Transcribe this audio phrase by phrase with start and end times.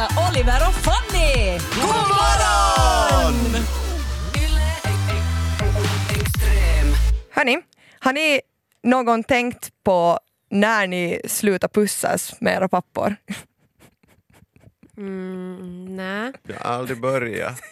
[0.00, 1.58] hälsa Oliver och Fanny!
[1.74, 3.64] God morgon!
[7.30, 7.58] Hörni,
[7.98, 8.40] har ni
[8.82, 10.18] någon tänkt på
[10.50, 13.16] när ni slutar pussas med era pappor?
[14.96, 16.32] Mm, nej.
[16.42, 17.60] Jag har aldrig börjat.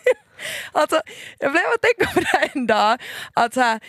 [0.72, 1.00] Alltså,
[1.38, 3.00] jag blev att tänka på det här en dag.
[3.34, 3.80] Att så här,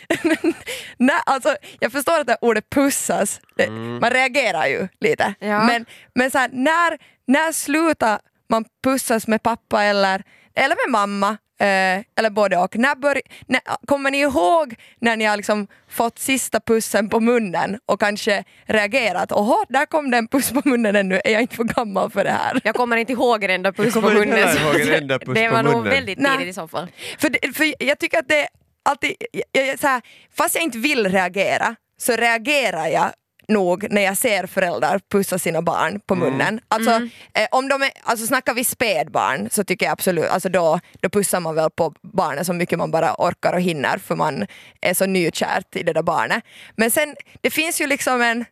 [0.97, 5.33] när, alltså, jag förstår att det ordet pussas, det, man reagerar ju lite.
[5.39, 5.63] Ja.
[5.63, 5.85] Men,
[6.15, 10.23] men så här, när, när slutar man pussas med pappa eller,
[10.55, 11.37] eller med mamma?
[11.61, 12.75] Eh, eller både och.
[12.75, 17.79] När bör, när, kommer ni ihåg när ni har liksom fått sista pussen på munnen
[17.85, 19.31] och kanske reagerat?
[19.31, 22.23] Åhå, där kom det en puss på munnen ännu, är jag inte för gammal för
[22.23, 22.61] det här?
[22.63, 24.33] Jag kommer inte ihåg en enda puss på munnen.
[24.93, 26.37] enda puss det var nog väldigt Nej.
[26.37, 26.87] tidigt i så fall.
[27.17, 28.47] För, för jag tycker att det
[28.89, 30.01] alltid, jag, jag, så här,
[30.37, 33.11] fast jag inte vill reagera så reagerar jag
[33.49, 36.59] nog när jag ser föräldrar pussa sina barn på munnen.
[36.67, 36.91] Alltså,
[37.33, 41.09] eh, om de är, alltså snackar vi spädbarn så tycker jag absolut, alltså då, då
[41.09, 44.45] pussar man väl på barnet så mycket man bara orkar och hinner för man
[44.81, 46.43] är så nykärt i det där barnet.
[46.75, 48.45] Men sen, det finns ju liksom en,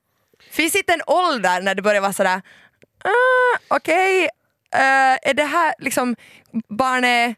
[0.52, 2.42] finns inte en ålder när det börjar vara sådär,
[3.04, 4.24] ah, okej,
[4.74, 6.16] eh, är det här liksom,
[6.70, 7.38] barnet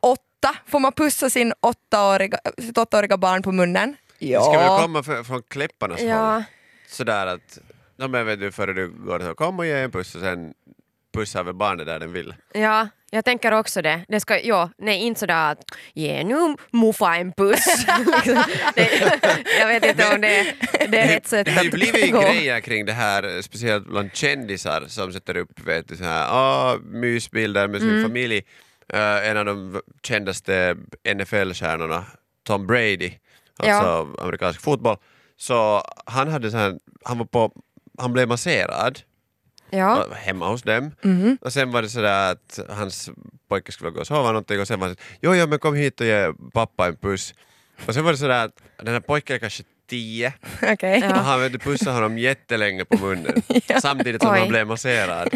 [0.00, 3.96] åtta, får man pussa sin åttaåriga, sitt åttaåriga barn på munnen?
[4.18, 4.78] Det ska väl Ja.
[4.82, 6.08] komma för, från kläpparnas håll.
[6.92, 6.96] Ja.
[6.96, 7.58] Sådär att,
[7.96, 10.54] ja, men vet du, före du går så kom och ge en puss och sen
[11.14, 12.34] pussar väl barnet där den vill.
[12.54, 14.04] ja, jag tänker också det.
[14.08, 15.58] det ska, ja, nej, inte sådär att
[15.94, 17.64] ge nu muffa en puss.
[18.06, 18.44] Liksom.
[18.74, 18.90] det,
[19.60, 20.54] jag vet inte om det,
[20.88, 22.20] det är rätt sätt Det har ju att gå.
[22.20, 26.78] grejer kring det här, speciellt bland kändisar som sätter upp vet du, så här, ah,
[26.84, 28.02] mysbilder med sin Mm.
[28.02, 28.42] familj.
[28.88, 32.04] Eh, en av de kändaste NFL-stjärnorna,
[32.46, 33.12] Tom Brady,
[33.58, 34.96] alltså amerikansk fotboll,
[35.36, 37.52] så han hade så här, han var på,
[37.98, 39.00] han blev masserad
[39.70, 40.06] Ja.
[40.14, 40.90] hemma hos dem.
[41.02, 41.38] Mhm.
[41.40, 43.10] Och sen var det sådär att hans
[43.48, 46.00] pojke skulle gå och sova någonting och sen var det jo, jo men kom hit
[46.00, 47.34] och ge pappa en puss.
[47.86, 51.00] Och sen var det sådär att den här pojken kanske tio Okej.
[51.02, 51.08] Ja.
[51.10, 53.42] och han vet, du, pussade honom jättelänge på munnen
[53.82, 54.38] samtidigt som Oj.
[54.38, 55.28] han blev masserad.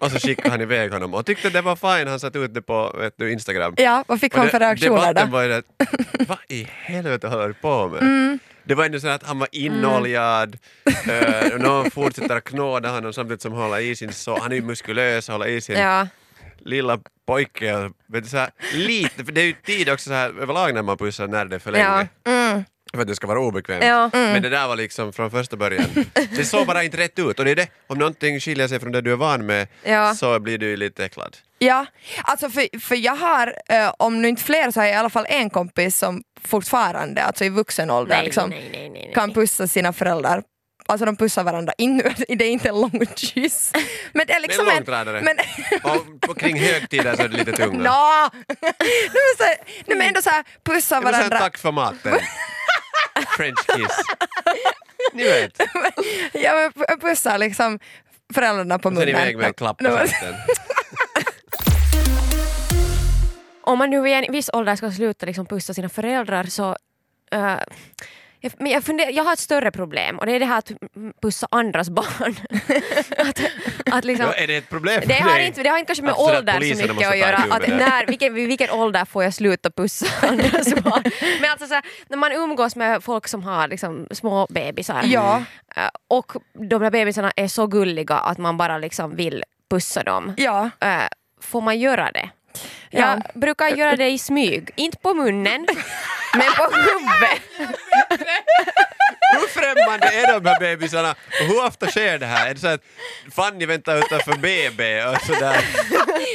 [0.00, 2.62] Och så skickade han iväg honom och tyckte det var fine, han satte ut det
[2.62, 3.74] på vet du, Instagram.
[3.76, 5.32] Ja, vad fick Och han för reaktioner debatten då?
[5.36, 5.64] var ju att,
[6.28, 8.02] vad i helvete håller du på med?
[8.02, 8.38] Mm.
[8.64, 10.58] Det var ändå så att han var inoljad,
[11.08, 14.52] eh, och någon fortsätter att knåda honom samtidigt som han håller i sin så, han
[14.52, 16.06] är ju muskulös och håller i sin Ja.
[16.58, 17.90] lilla pojke.
[18.06, 20.96] du, så här, lite, för det är ju tid också så här, överlag när man
[20.98, 22.08] pussar när det är för länge.
[22.24, 22.62] Ja.
[22.94, 23.84] För att det ska vara obekvämt.
[23.84, 24.10] Ja.
[24.12, 25.84] Men det där var liksom från första början.
[26.36, 28.92] Det såg bara inte rätt ut och det är det, om någonting skiljer sig från
[28.92, 30.14] det du är van med Ja.
[30.14, 31.36] så blir du lite äcklad.
[31.58, 31.86] Ja,
[32.22, 35.10] alltså för, för jag har, eh, om nu inte fler så har jag i alla
[35.10, 39.12] fall en kompis som fortfarande, alltså i vuxen ålder, Nej, liksom, nej, nej, nej, nej.
[39.14, 40.42] kan pussa sina föräldrar.
[40.86, 41.98] Alltså de pussar varandra, in,
[42.28, 43.72] det är inte en lång kyss.
[44.12, 45.20] Men det är liksom en långtradare.
[45.22, 45.36] Men,
[45.92, 47.78] Och på kring högtider så är det lite tunga.
[47.90, 48.28] Nå!
[48.60, 48.72] nej,
[49.12, 49.44] men så,
[49.86, 50.20] nej men ändå
[50.64, 51.38] pussa Det så här, varandra.
[51.38, 52.18] tack för maten.
[53.36, 53.96] French kiss.
[55.12, 55.60] Ni vet.
[56.32, 57.78] Ja, men pu- pussar liksom
[58.34, 59.20] föräldrarna på Och sen munnen.
[59.20, 59.54] iväg med en
[63.62, 66.76] Om man nu vid en viss ålder ska sluta liksom pussa sina föräldrar så
[67.32, 67.56] eh,
[68.40, 70.72] jag, men jag, funderar, jag har ett större problem och det är det här att
[71.22, 72.36] pussa andras barn.
[73.18, 73.40] att,
[73.94, 75.46] att liksom, Ja, är det ett problem för det, har dig?
[75.46, 77.36] inte, det har inte kanske med Att sådär ålder så mycket att göra.
[77.36, 81.02] Att när, vilken, vid vilken ålder får jag sluta pussa andras barn?
[81.40, 85.42] Men alltså så här, när man umgås med folk som har liksom, små bebisar Ja.
[85.76, 86.32] eh, och
[86.70, 90.34] de där bebisarna är så gulliga att man bara liksom vill pussa dem.
[90.36, 91.02] Ja, Eh,
[91.40, 92.30] får man göra det?
[92.90, 93.00] Ja.
[93.00, 95.66] Jag brukar göra det i smyg, inte på munnen,
[96.36, 97.42] men på huvudet.
[99.32, 102.50] Hur främmande är de här bebisarna och hur ofta sker det här?
[102.50, 102.80] Är det så att
[103.34, 105.64] Fanny väntar utanför BB och sådär?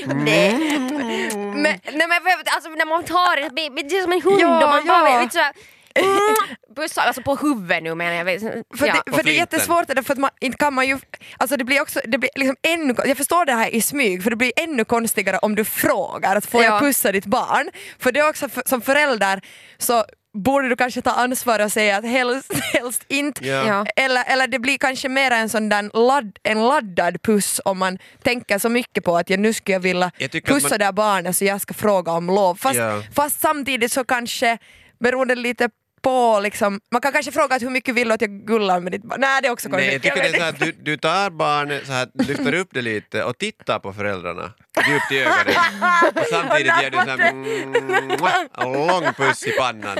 [0.08, 0.80] Nej.
[1.34, 4.64] Men, nej, men, alltså, när man tar en baby, det är som en hund Ja,
[4.64, 4.94] och man ja.
[5.04, 5.54] bara vet, såhär,
[5.96, 6.20] mm,
[6.82, 8.42] pussar, alltså på huvudet nu menar jag.
[8.78, 9.02] För, ja.
[9.06, 11.00] det, för det är jättesvårt, för att man inte kan man ju,
[11.38, 14.30] alltså det blir också, det blir liksom ännu, jag förstår det här i smyg, för
[14.30, 16.80] det blir ännu konstigare om du frågar att får jag Ja.
[16.80, 17.70] pussa ditt barn?
[18.00, 19.42] För det är också, för, som förälder
[19.78, 20.06] så
[20.38, 23.48] borde du kanske ta ansvar och säga att helst, helst inte.
[23.48, 23.86] Ja.
[23.96, 27.98] Eller, eller det blir kanske mer en sån där ladd, en laddad puss om man
[28.24, 30.92] tänker så mycket på att jag nu skulle jag vilja Jag pussa man- det här
[30.92, 32.56] barnet så jag ska fråga om lov.
[32.56, 33.04] Fast, Ja.
[33.16, 34.58] fast samtidigt så kanske,
[35.00, 35.70] beroende lite
[36.08, 38.92] på liksom, man kan kanske fråga att hur mycket vill du att jag gullar med
[38.92, 39.20] ditt barn?
[39.22, 40.14] Nej det är också Nej, jag konstigt.
[40.16, 43.24] tycker det är så att du, du tar barnet, så här, lyfter upp det lite
[43.24, 44.54] och tittar på föräldrarna.
[44.88, 45.56] Djupt i ögonen
[46.16, 47.30] och samtidigt ger du en sån här,
[48.64, 49.98] mm, lång puss i pannan.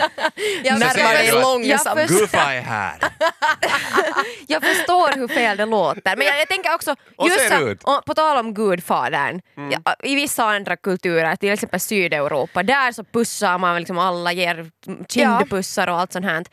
[0.64, 2.00] Jag, Så säger Närmare du att- långsamt.
[2.00, 2.96] Jag förstår- Guffa är här.
[4.48, 7.52] jag förstår hur fel det låter men jag, jag tänker också, Och just
[7.84, 9.42] och på tal om gudfadern,
[9.72, 14.70] ja, i vissa andra kulturer, till exempel Sydeuropa, där så pussar man liksom alla, ger
[15.10, 16.46] kindpussar och allt sånt här.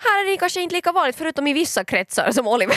[0.00, 2.76] Här är det kanske inte lika vanligt förutom i vissa kretsar som Oliver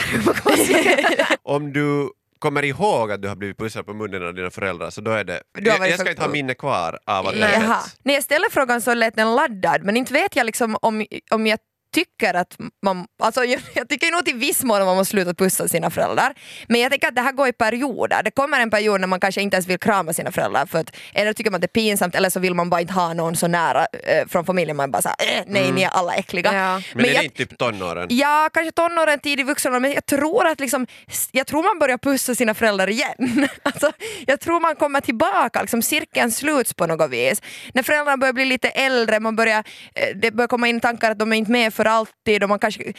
[1.42, 2.08] Om du
[2.42, 5.24] kommer ihåg att du har blivit pussad på munnen av dina föräldrar så då är
[5.24, 5.42] det...
[5.60, 7.76] Jag, jag ska inte ha minne kvar av att det.
[8.02, 11.46] När jag ställer frågan så lät den laddad men inte vet jag liksom om, om
[11.46, 11.58] jag
[11.92, 13.44] tycker att man, alltså
[13.74, 16.34] jag, tycker nog till viss mån att man måste sluta pussa sina föräldrar.
[16.68, 18.22] Men jag tänker att det här går i perioder.
[18.22, 20.96] Det kommer en period när man kanske inte ens vill krama sina föräldrar för att
[21.14, 23.36] eller tycker man att det är pinsamt eller så vill man bara inte ha någon
[23.36, 24.76] så nära eh, från familjen.
[24.76, 26.54] Man bara såhär, eh, nej ni är alla äckliga.
[26.54, 26.82] Ja.
[26.94, 28.06] Men, är jag, det inte typ tonåren?
[28.10, 30.86] Ja, kanske tonåren, tidig vuxen men jag tror att liksom,
[31.32, 33.48] jag tror man börjar pussa sina föräldrar igen.
[33.62, 33.92] Alltså,
[34.26, 37.42] jag tror man kommer tillbaka, liksom, cirkeln sluts på något vis.
[37.74, 41.18] När föräldrarna börjar bli lite äldre, man börjar, eh, det börjar komma in tankar att
[41.18, 42.92] de är inte med för alltid och man kanske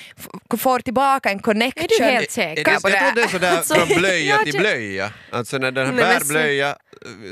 [0.58, 1.84] får tillbaka en connection.
[1.84, 3.00] Är du helt säker det, jag på det?
[3.00, 5.12] tror det är sådär Alltså, från blöja till blöja.
[5.32, 6.76] Alltså när den här bär blöja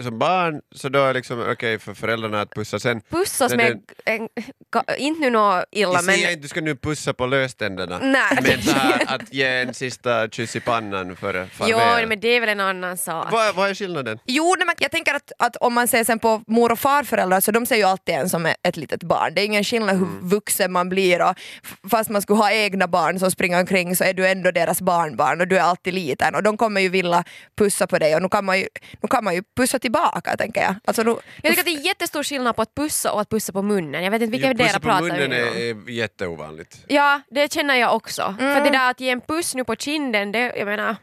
[0.03, 3.01] som barn så då är liksom okej för föräldrarna att pussa sen.
[3.09, 4.29] Pussas med, en,
[4.75, 7.99] ga- inte nu något illa Jag men säger inte du ska nu pussa på löständerna.
[8.03, 8.37] Nej.
[8.41, 12.07] Men så här, att ge en sista kyss i pannan före Jo, farväl.
[12.07, 13.27] men det är väl en annan sak.
[13.31, 14.19] Vad, vad är skillnaden?
[14.25, 17.39] Jo, nej, men jag tänker att, att om man ser sen på mor och farföräldrar
[17.39, 19.33] så de ser ju alltid en som ett litet barn.
[19.35, 20.29] Det är ingen skillnad hur Mm.
[20.29, 21.35] vuxen man blir och
[21.91, 25.41] fast man skulle ha egna barn som springer omkring så är du ändå deras barnbarn
[25.41, 27.23] och du är alltid liten och de kommer ju vilja
[27.57, 28.67] pussa på dig och nu kan man ju,
[29.01, 30.75] nu kan man ju pussa tillbaka tänker jag.
[30.85, 31.09] Alltså, nu,
[31.41, 34.03] Jag tycker att det är jättestor skillnad på att pussa och att pussa på munnen.
[34.03, 36.85] Jag vet inte vilka Jo, av pussa på pratar munnen är, är jätteovanligt.
[36.87, 38.35] Ja, det känner jag också.
[38.39, 38.63] För Mm.
[38.63, 40.95] det där att ge en puss nu på kinden, det, jag menar,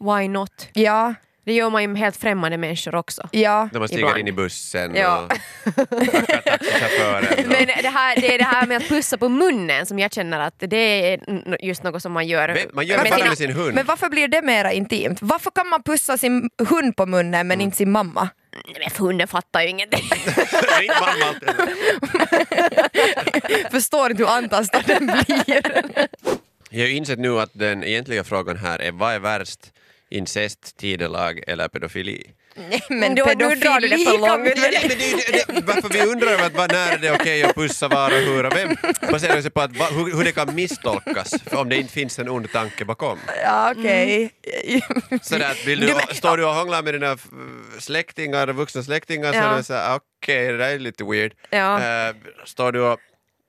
[0.00, 0.68] why not?
[0.72, 1.14] ja,
[1.48, 3.28] Det gör man ju med helt främmande människor också.
[3.32, 3.68] ja.
[3.72, 4.18] När man stiger Ibland.
[4.20, 5.28] in i bussen Ja.
[5.64, 7.24] och tackar taxichauffören.
[7.44, 10.12] och- Men det, här, det är det här med att pussa på munnen som jag
[10.12, 11.20] känner att det är
[11.64, 12.58] just något som man gör.
[12.72, 13.74] Man gör med sina- med sin hund.
[13.74, 15.18] Men varför blir det mera intimt?
[15.22, 17.48] Varför kan man pussa sin hund på munnen Mm.
[17.48, 18.28] men inte sin mamma?
[18.52, 20.00] Nej, men för hunden fattar ju ingenting.
[20.82, 21.50] Inte mamma alltid.
[23.70, 25.62] Förstår inte hur antastad den blir.
[26.70, 29.60] Jag har ju insett nu att den egentliga frågan här är vad är värst?
[30.10, 32.22] Incest, tidelag eller pedofili?
[32.70, 34.42] Nej, men Då- nu drar du det pedofili för kan långt.
[34.46, 37.10] vi Ja, men det, det, det, varför vi undrar över att vad, när är det
[37.12, 38.76] okej att pussa var och hur och vem
[39.12, 42.18] baserar sig på att, va, hur, hur det kan misstolkas för om det inte finns
[42.18, 43.18] en ond tanke bakom.
[43.44, 44.30] Ja, okej.
[45.22, 47.18] Så där, att vill du, Du står du och hånglar med dina
[47.78, 49.52] släktingar, vuxna släktingar så Ja.
[49.52, 51.32] är det så här, okej det där är lite weird.
[51.50, 51.82] Ja.
[52.08, 52.14] Eh,
[52.44, 52.98] står du och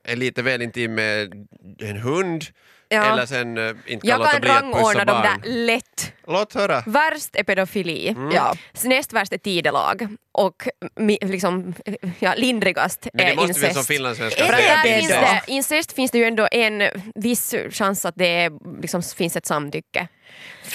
[0.04, 1.34] är lite väl intim med
[1.80, 2.46] en hund
[2.92, 3.14] Ja.
[3.14, 5.66] eller sen uh, inte kan Jag låta kan bli att rangordna pussa dem där barn.
[5.66, 6.14] lätt.
[6.30, 6.84] Låt höra.
[6.86, 8.08] Värst är pedofili.
[8.10, 8.32] Mm.
[8.36, 8.56] Ja.
[8.84, 10.68] Näst värst är tidelag och
[11.22, 11.74] liksom,
[12.20, 13.76] ja, lindrigast Men det är måste vi incest.
[13.76, 14.76] som finlandssvenskar Är säga.
[14.76, 15.16] där det finns då?
[15.22, 16.84] det, incest finns det ju ändå en
[17.16, 20.08] viss chans att det är, liksom, finns ett samtycke.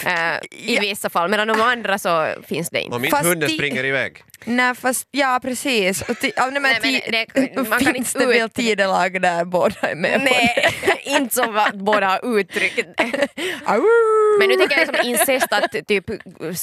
[0.07, 0.13] Eh,
[0.51, 0.81] I Ja.
[0.81, 2.97] vissa fall, medan de andra så finns det inte.
[2.97, 4.25] Om inte hunden springer iväg.
[4.45, 6.03] Nej fast ja precis.
[6.03, 8.51] Och ti- ja, nej, men Nej, men ti- det- man kan finns inte det väl
[8.51, 10.75] tidelag där båda är med på Nej,
[11.05, 12.89] inte som att båda har uttryckt!
[14.39, 16.05] Men nu tänker jag liksom incest att typ,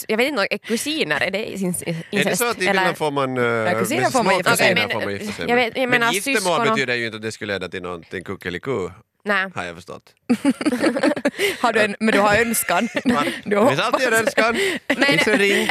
[0.07, 1.87] jag vet inte, är kusiner, är det incest?
[2.11, 3.37] Är det så att i Finland får man...
[3.37, 6.11] Uh, kusiner får man kusiner får men- man gifta sig jag vet- jag men menar
[6.13, 8.89] giftermål betyder ju inte att det skulle leda till någonting kuckeliku,
[9.23, 9.47] Nej.
[9.55, 10.03] har jag förstått.
[11.61, 12.87] Har du en, men du har önskan.
[13.05, 13.23] Va?
[13.45, 14.55] Du Det finns alltid en önskan.
[14.87, 15.69] Men- Inte ring.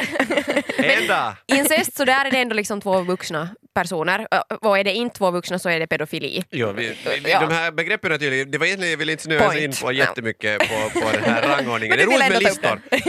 [0.77, 1.33] En dag.
[1.47, 4.27] Incest, så där är det ändå liksom två vuxna personer.
[4.61, 6.45] Och är det inte två vuxna så är det pedofili.
[6.51, 7.41] Jo, vi, vi, Ja.
[7.41, 10.59] de här begreppen är tydligen, det var egentligen, jag ville inte snöa in på jättemycket
[10.59, 11.97] på, på den här rangordningen.
[11.97, 12.81] Det är roligt med listor.
[12.91, 13.01] Eh,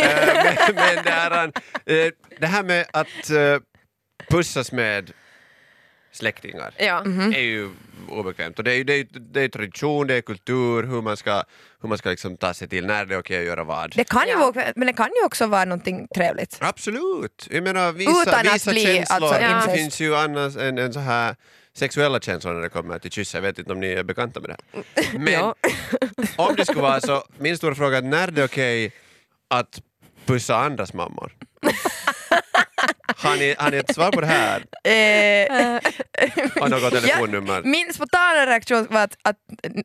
[0.67, 1.43] men, men det, här,
[1.85, 3.59] eh, det här med att eh,
[4.29, 5.11] pussas med
[6.11, 7.03] släktingar Ja.
[7.05, 7.33] Mhm.
[7.33, 7.69] är ju
[8.09, 8.57] obekvämt.
[8.57, 11.43] Och det är ju det är, det är tradition, det är kultur, hur man ska,
[11.81, 13.95] hur man ska liksom ta sig till, när det är okej att göra vad.
[13.95, 14.51] Det kan ju Ja.
[14.55, 16.57] vara, men det kan ju också vara någonting trevligt.
[16.61, 17.47] Absolut!
[17.51, 19.15] Jag menar visa, Utan att bli, känslor.
[19.33, 19.75] alltså, det incest.
[19.75, 21.35] finns ju annars en, en så här
[21.73, 23.33] sexuella känslor när det kommer till kyss.
[23.33, 24.57] Jag vet inte om ni är bekanta med det.
[25.19, 25.55] Men Ja.
[26.35, 28.91] om det skulle vara så, min stora fråga är när det är okej
[29.47, 29.81] att
[30.25, 31.31] pussa andras mammor?
[33.17, 34.63] Har ni, har ni ett svar på det här?
[34.83, 35.79] Eh,
[36.61, 37.61] Och något telefonnummer?
[37.63, 39.35] Min spontana reaktion var att, att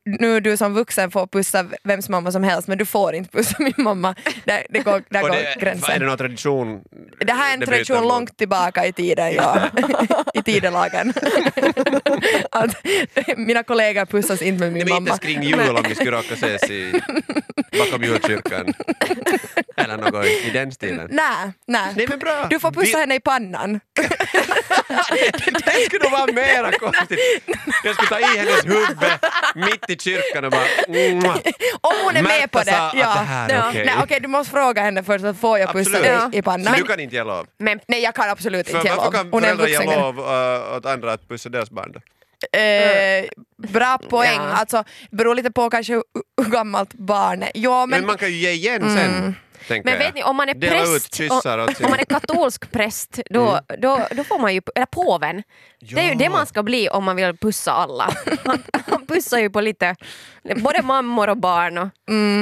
[0.05, 3.57] nu du som vuxen får pussa vems mamma som helst men du får inte pussa
[3.59, 4.15] min mamma.
[4.45, 6.01] Där, det går, där Och går det, är gränsen.
[6.01, 6.81] det någon tradition?
[7.21, 8.09] Det här är en tradition mot?
[8.09, 9.61] långt tillbaka i tiden, ja.
[10.35, 11.13] i tidelagen.
[12.51, 12.77] att
[13.37, 15.15] mina kollegor pussas inte med min Nej, men mamma.
[15.15, 17.01] inte kring jul om ni skulle råka ses i,
[17.79, 18.75] bakom julkyrkan.
[19.77, 21.09] Eller något i den stilen.
[21.11, 21.93] Nej, nej.
[21.97, 22.47] Nej, men bra.
[22.51, 23.81] Du får pussa Vi- henne i pannan.
[25.65, 27.19] Det skulle nog vara mera konstigt.
[27.85, 28.99] Jag skulle ta i hennes huvud
[29.55, 30.65] mitt i kyrkan och bara...
[30.89, 31.37] Mwah.
[31.81, 32.71] Om hon är med på Märta det.
[32.71, 33.69] sa att det här är ja.
[33.69, 33.85] okej.
[33.87, 36.03] Nej, okej, du måste fråga henne först, att får jag pussa Absolut.
[36.03, 36.31] dig Ja.
[36.39, 36.75] i pannan?
[36.75, 37.47] Så du kan inte ge lov?
[37.59, 39.13] Men Nej, jag kan absolut inte ge varför lov.
[39.13, 41.95] kan är en föräldrar ge lov uh, åt andra att pussa deras barn?
[42.53, 43.25] Eh,
[43.69, 44.41] bra poäng.
[44.41, 44.53] Ja.
[44.53, 47.51] Alltså, beror lite på kanske hur, gammalt barn är.
[47.55, 48.97] Ja, Men, men, man kan ju ge igen sen.
[48.97, 49.35] tänker
[49.69, 51.31] Men vet ni, om man är Dela präst, sin...
[51.33, 55.43] om man är katolsk präst, då, då, då får man ju, eller påven,
[55.81, 56.15] det är ju Ja.
[56.19, 58.13] det man ska bli om man vill pussa alla.
[58.45, 59.97] Han, han pussar ju på lite,
[60.57, 61.79] både mammor och barn.
[61.79, 61.89] Och,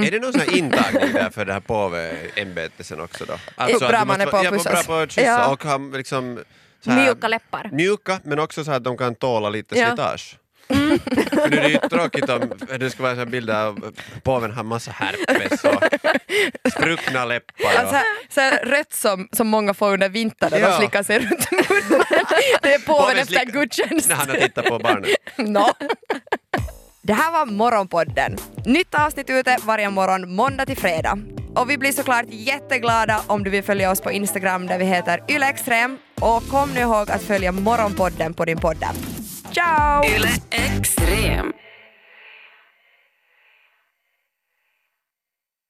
[0.07, 3.35] Är det någon sån här intagning där för det här påveämbetet sen också då?
[3.65, 4.73] Hur bra man är på att vara- ja, pussas.
[4.87, 5.49] bra på att kyssa Ja.
[5.53, 6.39] och ha liksom
[6.87, 7.69] här- mjuka läppar.
[7.73, 9.87] Mjuka, men också så att de kan tåla lite Ja.
[9.87, 10.39] slitage.
[11.31, 14.63] För nu är det ju tråkigt om det ska vara här bilder av påven har
[14.65, 15.83] massa herpes och
[16.73, 17.55] spruckna läppar.
[17.65, 17.97] Och, alltså,
[18.29, 20.69] så här, rött som, som många får under vintern Ja.
[20.69, 22.05] och slickar sig runt munnen.
[22.63, 24.09] Det är påven Påven efter gudstjänst.
[24.09, 25.11] när han har tittat på barnet.
[25.39, 25.73] Nå.
[27.03, 28.37] Det här var Morgonpodden.
[28.65, 31.19] Nytt avsnitt ute varje morgon måndag till fredag.
[31.55, 35.21] Och vi blir såklart jätteglada om du vill följa oss på Instagram där vi heter
[35.29, 35.99] ylextrem.
[36.21, 38.97] Och kom nu ihåg att följa Morgonpodden på din poddapp.
[39.55, 40.03] Ciao!
[40.03, 41.64] Yle Extrem.